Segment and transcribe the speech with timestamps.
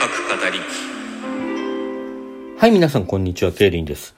[0.00, 0.60] 各語り
[2.56, 3.50] はい、皆さん、こんにちは。
[3.50, 4.14] ケイリンです。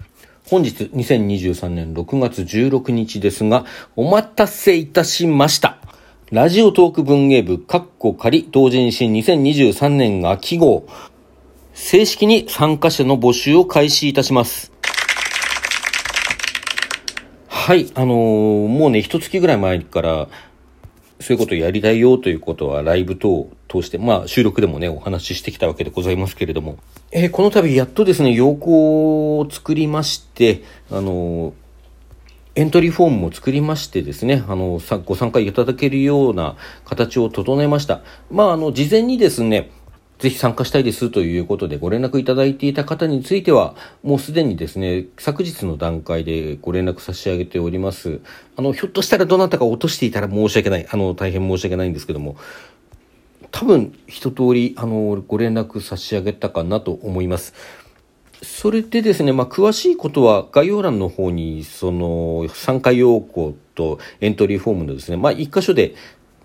[0.47, 3.65] 本日、2023年6月16日ですが、
[3.97, 5.79] お待たせいたしました。
[6.31, 10.87] ラジオトーク文芸部、カッコ仮同人誌2023年秋号、
[11.73, 14.73] 正式に参加者の募集を開始いたします。
[17.49, 20.29] はい、あのーもうね、一月ぐらい前から、
[21.21, 26.79] そういうことをやりたいよということはライブ等を通して、まあ収録でもね、お話ししてきたわけでございますけれども、
[27.13, 31.53] えーこの度やっとですね、要項を作りまして、あの
[32.57, 38.03] エントリーフォームも作りましてですね、あの、ご参加いただけるような形を整えました。
[38.31, 39.71] まあ、あの、事前にですね、
[40.21, 48.21] ぜひ参加したいですということでご連絡いただいていた方については、もうすでにですね、昨日の段階でご連絡差し上げております。
[48.57, 50.87] あの、ひょっとしたらどなたか落としていたら申し訳ない。
[50.91, 52.37] あの、大変申し訳ないんですけども、
[53.51, 57.55] 多分一通り、あの、ご連絡差し上げたかなと思います。
[58.43, 65.95] それでですね、まあ、詳しいことは概要欄の方に、その、参加要項とエントリーフォームのですね、まあ、一箇所で、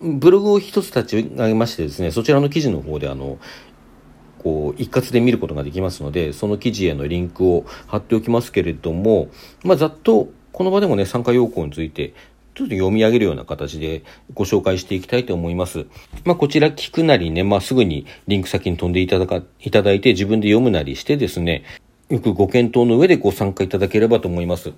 [0.02, 3.38] ブログを一つ立ち上げましてですね、そちらの記事の方で、あの、
[4.46, 9.30] こう、一括で見ることができますので、その記事へのリンクを貼っておきますけれども、
[9.64, 12.14] まあ、ざっと、この場でもね、参加要項について、
[12.54, 14.04] ちょっと読み上げるような形で
[14.36, 15.88] ご紹介していきたいと思います。
[16.26, 21.64] まあ、こちら聞くなりね、まあ、すぐにリンク先に飛んでいただか、いただいて自分で読むなりしてですね、
[22.10, 24.74] よくご検討の上でご参加いただければと思います。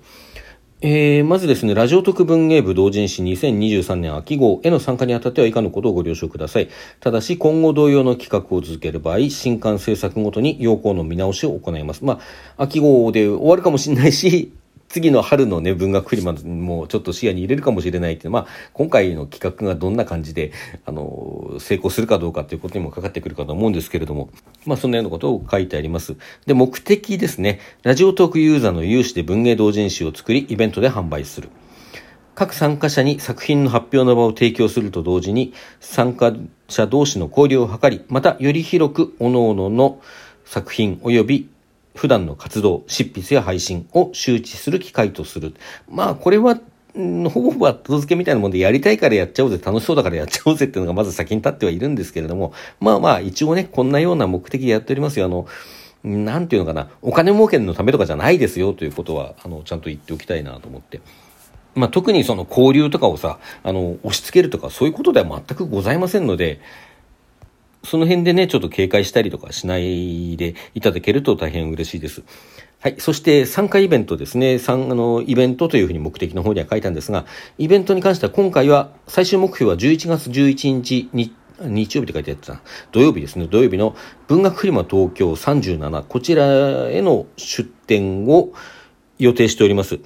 [0.80, 6.68] えー、まずですね、ラジオ特文芸部同人誌2023年秋号への参加にあたっては以下のことをご了承ください。
[7.00, 12.04] ただし、今後同様の企画を続ける場合、新刊制作ごとに要項の見直しを行います。
[12.04, 12.20] ま
[12.56, 14.52] あ、秋号で終わるかもしれないし、
[14.88, 20.52] 次の春のね、文学フリマもちょっと視野に入れるかもしれないっていう、まあ、今回の企画がどんな感じで、
[20.86, 24.30] あの、成功するかどうかということにもかかってくるかと思うんですけれども、
[24.64, 26.16] まあ、そんなようなことを書いてあります。
[26.46, 27.60] で、目的ですね。
[27.82, 31.50] ラジオトークユーザーの有志で文芸同人誌を作り、イベントで販売する。
[32.34, 36.32] 各参加者に作品の発表の場を提供すると同時に、参加
[36.68, 40.00] 者同士の交流を図り、またより広く各々の
[40.44, 41.48] 作品及び
[41.98, 45.54] 普段の活動、執筆や配信を周知する機会とする。
[45.90, 46.60] まあ、これは、
[46.94, 55.26] ほぼほぼ後付けみたいなもんでやりたいからやっちゃおうぜ、楽しそうだからやっちゃおうぜっていうのがまず先に立ってはいるんですけれども、まあまあ、一応ね、こんなような目的でやっておりますよ。
[55.26, 55.46] あの、
[56.04, 61.00] なんていうのかな、お金儲けのためとかじゃないですよということは、あの、ちゃんと言っておきたいなと思って。
[61.74, 66.60] まあ、特にその交流とかをさ、あの、押し付けるとかそういうことでは全くございませんので、
[67.84, 72.22] その辺でね、ちょっと警戒したりとかしないでいただけると大変嬉しいです。
[72.80, 72.96] はい。
[72.98, 74.58] そして参加イベントですね。
[74.58, 77.26] 参あの、イベントというふうに目的の方には書いたんですが、
[77.58, 82.62] イベントに関しては今回は最終目標は11月11日に日曜日って書いてあった
[82.92, 83.48] 土曜日ですね。
[83.48, 83.96] 土曜日の
[84.28, 88.52] 文学フリマ東京37、こちらへの出展を
[89.18, 89.98] 予定しております。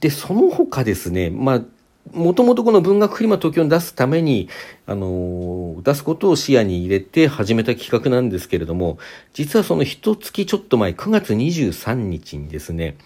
[0.00, 1.62] で、その他ですね、まあ、
[2.10, 4.48] もともとこの文学フリマ東京に出すために、
[4.86, 8.98] あの出すことを視野に入れて始めた企画なんですけれども、
[9.32, 12.96] 実はその一月ちょっと前、9月23日にですね、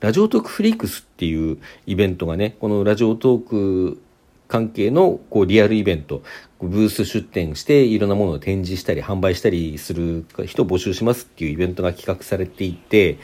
[0.00, 4.02] ラジオトークフリークスっていうイベントがね、このラジオトーク
[4.48, 6.22] 関係のこうリアルイベント、
[6.60, 13.18] ブース出展していろんなものを展示したり販売したりする人を募集しますっていうイベントが企画されていて、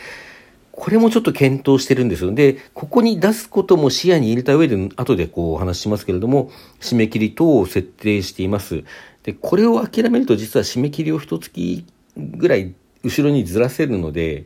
[0.76, 2.32] これもちょっと検討してるんですよ。
[2.32, 6.50] で、ここに出すことも視野に入れた上で、後でこうお話しますけれども、
[6.81, 8.84] 締め切り等を設定しています。
[9.22, 11.84] で、これを諦めると実は締め切りを一月
[12.16, 14.44] ぐらい後ろにずらせるので、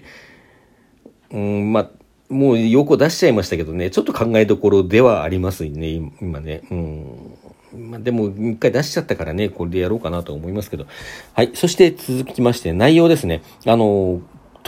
[1.32, 1.90] うん、まあ、
[2.28, 6.62] もう要項出しちゃいましたけどね、ちょっと考えどころではありますね、今ね。
[6.70, 7.90] うん。
[7.90, 10.86] まあ、でも、一回出しちゃったからね、これでやろうかなと思いますけど。
[11.34, 11.50] はい。
[11.54, 13.42] そして続きまして、内容ですね。
[13.66, 14.20] あの、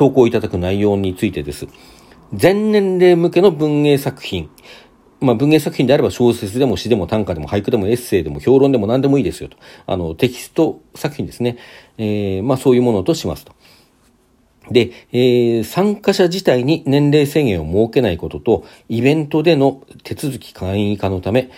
[0.02, 1.68] 投稿いただく内容についてです。
[2.34, 4.50] 全年齢向けの文芸作品。
[5.20, 9.56] まあ、文芸作品であれば小説でも詩でも短歌でも俳句でもエッセイでも評論でも何でもいいですよと。
[9.86, 11.56] あの、テキスト作品ですね。
[11.98, 13.52] えー、まあそういうものとしますと。
[14.72, 21.48] で、えー参加者自体に年齢制限を設けないことと、イベントでの手続き簡易化のため、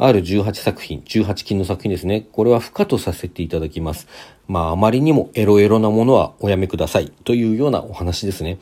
[0.00, 2.26] R18 作品、18金の作品ですね。
[2.32, 4.08] これは不可とさせていただきます。
[4.48, 7.12] まあ、あまりにもエロエロなものはおやめください。
[7.24, 8.58] というようなお話ですね。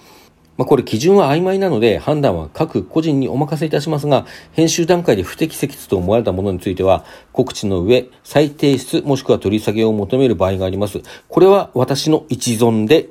[0.56, 11.02] まあ、これ基準は曖昧なので判断は各個人にお任せいたしますが、編集段階で不適切と思われたものについては、告知の上、再提出もしくは取り下げを求める場合があります。
[11.28, 13.10] これは私の一存で、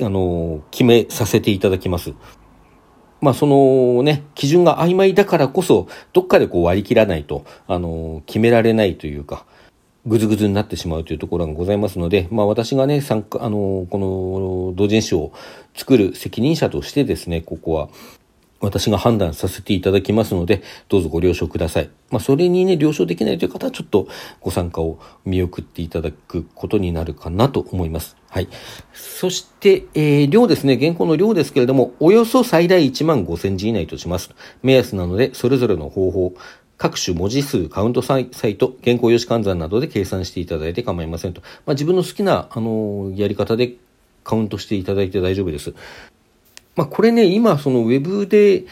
[0.00, 2.14] あの、決めさせていただきます。
[3.20, 9.44] まあそのね、基準が曖昧だからこそ、どっかでこう割り切らないと、あの、決められないというか、
[10.06, 15.32] ぐずぐずになってしまうというところがございますので、まあ私がね、参加、あの、この同人誌を
[15.74, 17.88] 作る責任者としてですね、ここは、
[18.60, 21.90] 私が判断させていただきますので、どうぞご了承ください。
[22.10, 24.08] まあ、それにね、了承できないという方は、ちょっと
[24.40, 28.16] ご参加を見送っていただくことになるかなと思います。
[28.30, 28.48] はい。
[28.92, 34.30] そして、えー、量ですね、原稿の量ですけれども、およそ最大1万5千字以内とします。
[34.62, 36.34] 目安なので、それぞれの方法、
[36.78, 41.42] 各種文字数、カウントサイト、原稿用紙換算などで計算していただいて構いませんと。
[41.66, 43.74] まあ、自分の好きな、あのー、やり方で
[44.24, 45.74] カウントしていただいて大丈夫です。
[46.78, 48.62] まあ、これね、今、そのウェブで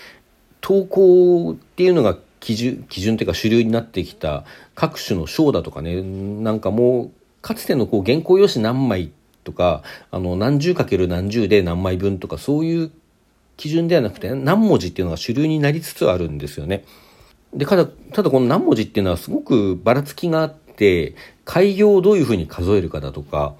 [0.60, 4.44] 投稿っていうのが基準、基準というか主流になってきた
[4.76, 7.10] 各種の章だとかね、なんかもう、
[7.42, 9.10] かつてのこう原稿用紙何枚
[9.42, 9.82] とか、
[10.12, 12.92] あの、何十かける何十で何枚分とか、そういう
[13.56, 16.84] 基準ではなくて、何文字っていうのが主流になりつつあるんですよね。
[17.54, 23.56] で、ただ、ただこの何文字っていうのはすごくばらつきがあって、開業をどういうふうに数えるかだとか、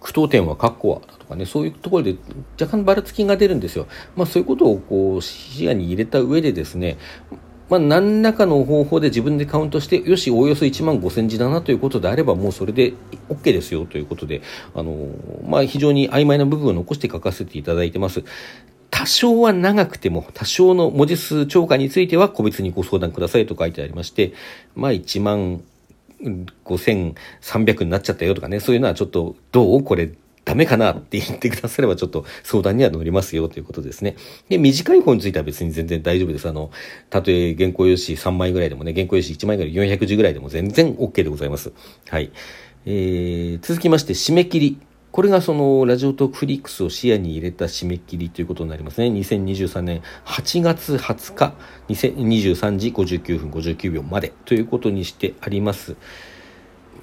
[0.00, 2.16] 句読点は括弧はとかね、そういうところで
[2.60, 3.86] 若干ばらつきが出るんですよ。
[4.16, 6.98] まあそういうことをこう視野に入れた上でですね、
[7.68, 12.94] まあ何らかの方法で自分でカウントして、よし、おおよそ1万5千字だなということであれば、もうそれで
[13.28, 14.42] OK ですよということで、
[14.74, 14.96] あの、
[15.46, 18.24] まあ非常に曖昧な部分を残して書かせていただいてます。
[18.90, 24.32] 多少は長くても、多少の文字数超過については個別にご相談くださいと書いてありまして、
[24.74, 25.62] まあ1万
[26.64, 30.10] 5300になっちゃったよとかね、そういうのはちょっと、どうこれ、
[30.44, 34.16] ダメかなって言ってくださればちょっと相談には乗りますよということですね。
[34.48, 36.48] で、短い方については別に全然大丈夫です。
[36.48, 36.70] あの、
[37.08, 41.72] たとえ原稿用紙3枚ぐらいでもね、原稿用紙1枚ぐらい400字ぐらいでも全然 OK でございます。
[42.08, 42.32] はい。
[42.86, 44.89] えー、続きまして締め切り。
[45.12, 49.08] これがそのラジオトークフリックスを視野に入れた締め切りということになりますね。
[49.08, 51.54] 2023年8月20日、
[51.88, 55.96] 2023時59分59秒までということにしてあります。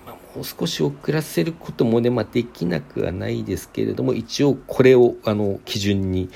[0.05, 6.29] ま、もう少し遅らせることもね、まあ、できなくはないですけれども、一応これをあの基準に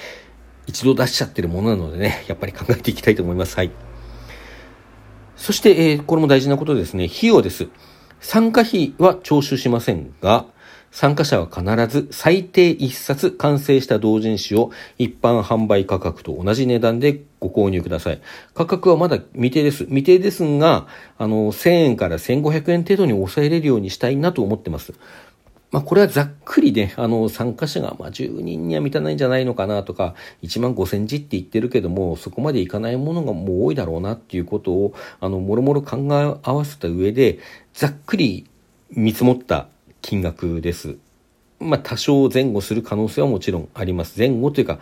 [0.68, 3.56] 一度出しちゃってるものなのでね、 やっぱり考えていきたいと思います。
[3.56, 3.72] はい。
[5.38, 7.06] そして、えー、これも大事なことですね。
[7.06, 7.70] 費用です。
[8.20, 10.46] 参加費は徴収しませんが、
[10.92, 18.22] 参加者は必ず最低1冊完成した同人誌を一般販売価格と同じ値段でご購入ください。
[18.54, 19.86] 価格はまだ未定です。
[19.86, 24.94] 未定ですが、あの、1000円から1500円程度に抑えれるようにしたいなと思ってます。
[25.72, 37.40] まあ、これはざっくりね、あの、参加者が、ま、10人には満たないんじゃないのかなとか、1万5千字って言ってるけども、そこまでいかないものがもう多いだろうなっていうことを、あの、もろもろ考え合わせた上で、
[37.74, 38.50] ざっくり
[38.90, 39.70] 見積もった
[40.02, 40.98] 金額です。
[41.60, 44.18] まあ、多少前後する可能性はもちろんあります。
[44.18, 44.80] 前後というか、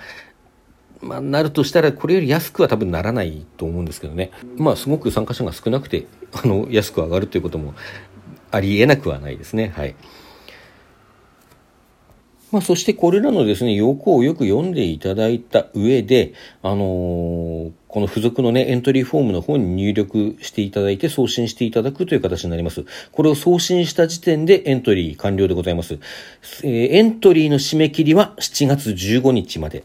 [1.01, 4.31] まあ、なるとしたら、これより安くは多分ならないと思うんですけどね。
[4.57, 7.73] まあ、すごく参加者が少なくて、あの、安く上がるということも
[8.51, 9.73] ありえなくはないですね。
[9.75, 9.95] はい。
[12.51, 22.85] まあ、そしてこれらのですね、要項をよく読んでいただいた上で、あのー、この付属のね、エントリーフォームの方に入力していただいて送信していただくという形になります。
[23.11, 25.99] これを送信した時点でエントリー完了でございます。
[26.63, 29.83] えー、エントリーの締め切りは7月15日まで。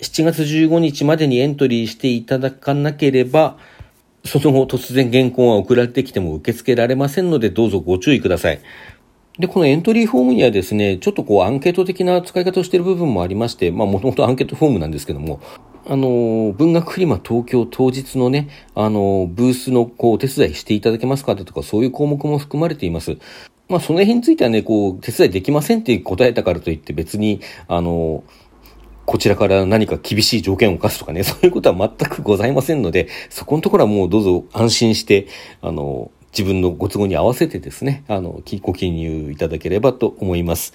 [0.00, 3.58] 7月15日までにエントリーしていただかなければ、
[4.24, 8.60] その後突然原稿が送られてきても受け付けられませんので、どうぞご注意ください。
[9.38, 15.40] で、このエントリーフォームにはですね、ちょっとこうアンケート的な使い方をしている部分もありまして、まあもともとアンケートフォームなんですけども、
[15.86, 23.16] あの、文学フリマ東京当日のね、あの、ブースのこうお手伝いしていただけますかとか、そういう項目も含まれています。
[23.68, 28.24] まあその辺についてはね、こう、手伝いできませんって答えたからといって別に、あの、
[29.06, 35.26] こちらから何か厳しい条件を課すとかね、そういうことは全くございませんので、そこのところはもうどうぞ安心して、
[35.62, 40.74] あの、自分のご都合に合わせてですね、あの、ご記入いただければと思います。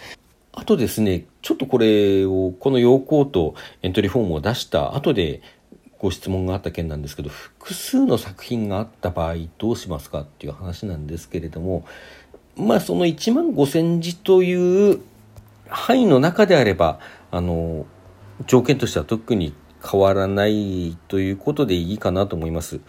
[0.52, 5.42] あとですね、ちょっとこれを、この要項とエントリーフォームを出した後で
[6.00, 11.86] ご質問があった件なんですけど、複数の作品があった場合どうしますかっていう話なんですけれども、
[12.56, 15.02] まあその1万5千字という
[15.68, 17.00] 範囲の中であれば、
[17.32, 17.86] あの、
[18.48, 22.80] 条件としては特に変わらないということでいいかなと思います。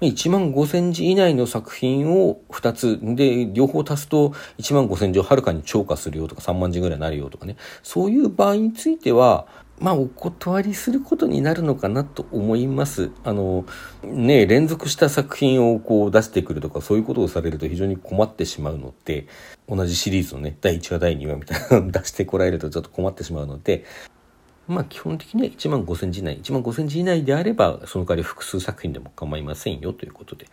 [0.00, 7.56] 1万5千字以内の作品を2つで、両方足すと1万5千字をはるかに超過するよとか3万字ぐらいになるよとかね。
[7.82, 9.46] そういう場合については、
[9.78, 13.10] まあ、お断りすることになるのかなと思います。
[13.24, 13.64] あの、
[14.02, 19.26] ね、連続した作品をこう出してくるとか、そういうことをされると非常に困ってしまうので、
[19.68, 23.84] 同じシリーズのね、第1話、第2話みたいなのを出してこられるとちょっと困ってしまうので、
[24.68, 30.46] まあ基本的には1万5千字以内、1万5千字以内であれば、その代わり複数作品でも構いませんよということで、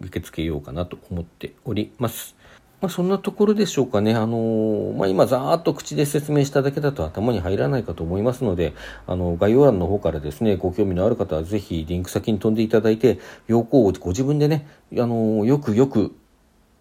[0.00, 2.36] 受け付けようかなと思っております。
[2.80, 4.14] まあ、そんなところでしょうかね。
[4.14, 8.72] あのー、まあ、今、ざーっと口で説明しただけだと頭に入らないかと思いますので、
[9.08, 13.18] あの、概要欄の方からですね、ご興味のある方はぜひリンク先に飛んでいただいて、
[13.48, 16.14] 要項をご自分でね、あのー、よくよく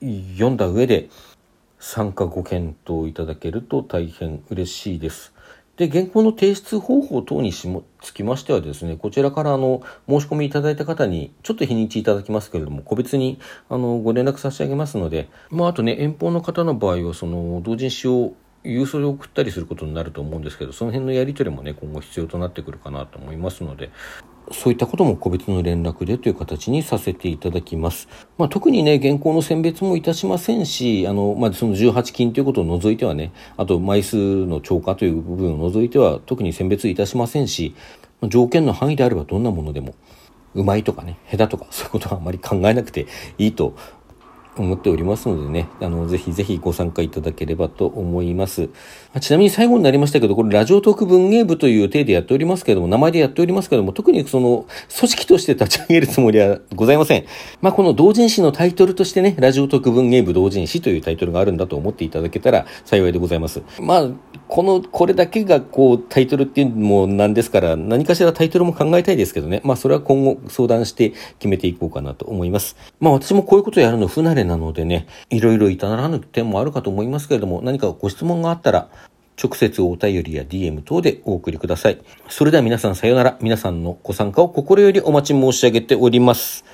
[0.01, 1.09] 読んだ上で、
[1.79, 5.33] 参加ご検討いただけると大変嬉しいです。
[5.77, 18.33] で、原稿の提出方法等にしもつきましてはですね、こちらからあの、申し込みいただいた方に、ちょっと日にちいただきますけれども、個別にあの、ご連絡差し上げますので、まあ、あとね、遠方の方の場合は、その、同人誌を
[18.63, 23.91] 郵送で送ったりすることになると思うんですけど、その辺のやり取りもね、今後必要となってくるかなと思いますので、
[24.51, 28.07] そういったことも個別の連絡でという形にさせていただきます。
[28.37, 37.75] まあ、特にね、現行の選別もいたしませんし、あの、まあ、その18金ということを除いてはね、あと枚数の超過という部分を除いては特に選別いたしませんし、
[38.29, 39.95] 条件の範囲であればどんなものでも、
[40.55, 43.05] うまいとかね、下手とか、そういうことはあまり考えなくて
[43.37, 43.75] いいと
[44.61, 48.69] 思っておりますのでね、あの、ぜひぜひご参加いただければと思います。
[49.19, 54.65] ちなみに最後になりましたけど、これラジオトーク文芸部という体でやっておりますけれども、名前でやっておりますけども、特にその、
[54.97, 57.25] 組織として立ち上げるつもりはございません。
[57.61, 63.61] まあ、この同人誌のタイトルとしてね、ラジオトーク文芸部同人誌というタイトルがあるんだと思っていただけたら幸いでございます。
[63.79, 64.09] まあ、
[64.47, 69.61] この、これだけがこう、タイトルっていうのもなんですから、何かしらタイトルも考えたいですけどね。
[69.63, 72.75] まあ、それは今後相談して決めていこうかなと思います。
[72.99, 78.89] まあ、私もこういうことをやるの不慣れなのでね、いろいろ至らぬ点もあるかと思いますけれども、何かご質問があったら、
[79.41, 81.99] 直接お便りや DM 等でお送りください。
[82.27, 83.37] それでは皆さんさようなら。
[83.41, 86.65] 皆さんのご参加を心よりお待ち申し上げております。